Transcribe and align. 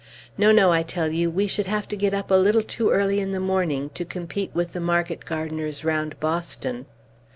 No, 0.35 0.51
no; 0.51 0.71
I 0.71 0.81
tell 0.81 1.11
you, 1.11 1.29
we 1.29 1.45
should 1.45 1.67
have 1.67 1.87
to 1.89 1.95
get 1.95 2.11
up 2.11 2.31
a 2.31 2.33
little 2.33 2.63
too 2.63 2.89
early 2.89 3.19
in 3.19 3.29
the 3.33 3.39
morning, 3.39 3.91
to 3.93 4.03
compete 4.03 4.49
with 4.51 4.73
the 4.73 4.79
market 4.81 5.25
gardeners 5.25 5.85
round 5.85 6.19
Boston." 6.19 6.87